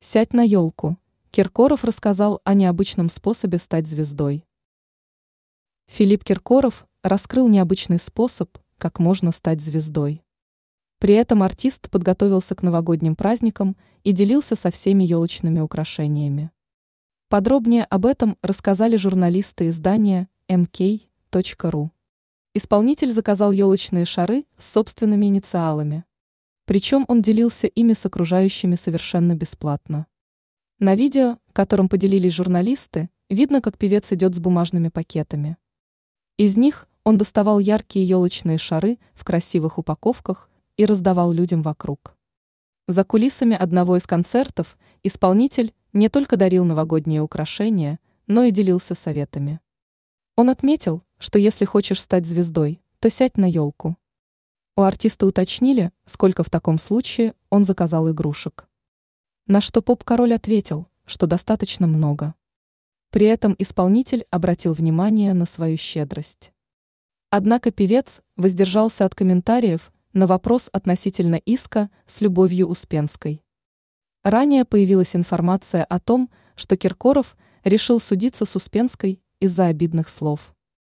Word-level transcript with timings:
Сядь 0.00 0.32
на 0.32 0.42
елку. 0.42 0.96
Киркоров 1.32 1.82
рассказал 1.82 2.40
о 2.44 2.54
необычном 2.54 3.10
способе 3.10 3.58
стать 3.58 3.88
звездой. 3.88 4.46
Филипп 5.88 6.22
Киркоров 6.22 6.86
раскрыл 7.02 7.48
необычный 7.48 7.98
способ, 7.98 8.56
как 8.78 9.00
можно 9.00 9.32
стать 9.32 9.60
звездой. 9.60 10.22
При 11.00 11.14
этом 11.14 11.42
артист 11.42 11.90
подготовился 11.90 12.54
к 12.54 12.62
новогодним 12.62 13.16
праздникам 13.16 13.76
и 14.04 14.12
делился 14.12 14.54
со 14.54 14.70
всеми 14.70 15.02
елочными 15.02 15.58
украшениями. 15.58 16.52
Подробнее 17.28 17.84
об 17.84 18.06
этом 18.06 18.38
рассказали 18.40 18.96
журналисты 18.96 19.66
издания 19.66 20.28
mk.ru. 20.48 21.90
Исполнитель 22.54 23.12
заказал 23.12 23.50
елочные 23.50 24.04
шары 24.04 24.46
с 24.58 24.72
собственными 24.72 25.26
инициалами. 25.26 26.04
Причем 26.68 27.06
он 27.08 27.22
делился 27.22 27.66
ими 27.66 27.94
с 27.94 28.04
окружающими 28.04 28.74
совершенно 28.74 29.34
бесплатно. 29.34 30.06
На 30.78 30.94
видео, 30.94 31.38
которым 31.54 31.88
поделились 31.88 32.34
журналисты, 32.34 33.08
видно, 33.30 33.62
как 33.62 33.78
певец 33.78 34.12
идет 34.12 34.34
с 34.34 34.38
бумажными 34.38 34.90
пакетами. 34.90 35.56
Из 36.36 36.58
них 36.58 36.86
он 37.04 37.16
доставал 37.16 37.58
яркие 37.58 38.04
елочные 38.04 38.58
шары 38.58 38.98
в 39.14 39.24
красивых 39.24 39.78
упаковках 39.78 40.50
и 40.76 40.84
раздавал 40.84 41.32
людям 41.32 41.62
вокруг. 41.62 42.14
За 42.86 43.02
кулисами 43.02 43.56
одного 43.56 43.96
из 43.96 44.06
концертов 44.06 44.76
исполнитель 45.02 45.72
не 45.94 46.10
только 46.10 46.36
дарил 46.36 46.66
новогодние 46.66 47.22
украшения, 47.22 47.98
но 48.26 48.42
и 48.42 48.50
делился 48.50 48.94
советами. 48.94 49.60
Он 50.36 50.50
отметил, 50.50 51.02
что 51.16 51.38
если 51.38 51.64
хочешь 51.64 52.02
стать 52.02 52.26
звездой, 52.26 52.82
то 52.98 53.08
сядь 53.08 53.38
на 53.38 53.46
елку. 53.46 53.96
У 54.78 54.82
артиста 54.82 55.26
уточнили, 55.26 55.90
сколько 56.06 56.44
в 56.44 56.50
таком 56.50 56.78
случае 56.78 57.34
он 57.50 57.64
заказал 57.64 58.08
игрушек. 58.12 58.68
На 59.48 59.60
что 59.60 59.82
поп-король 59.82 60.34
ответил, 60.34 60.86
что 61.04 61.26
достаточно 61.26 61.88
много. 61.88 62.36
При 63.10 63.26
этом 63.26 63.56
исполнитель 63.58 64.24
обратил 64.30 64.74
внимание 64.74 65.34
на 65.34 65.46
свою 65.46 65.76
щедрость. 65.76 66.52
Однако 67.28 67.72
певец 67.72 68.22
воздержался 68.36 69.04
от 69.04 69.16
комментариев 69.16 69.92
на 70.12 70.28
вопрос 70.28 70.70
относительно 70.72 71.34
иска 71.34 71.90
с 72.06 72.20
Любовью 72.20 72.68
Успенской. 72.68 73.42
Ранее 74.22 74.64
появилась 74.64 75.16
информация 75.16 75.82
о 75.82 75.98
том, 75.98 76.30
что 76.54 76.76
Киркоров 76.76 77.36
решил 77.64 77.98
судиться 77.98 78.44
с 78.44 78.54
Успенской 78.54 79.20
из-за 79.40 79.66
обидных 79.66 80.08
слов. 80.08 80.54